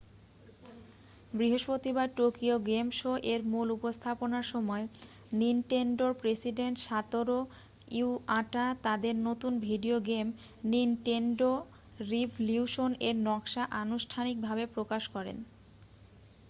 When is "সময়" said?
4.45-4.83